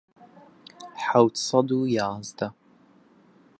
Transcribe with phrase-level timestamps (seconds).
[1.05, 2.47] حەوت سەد و یازدە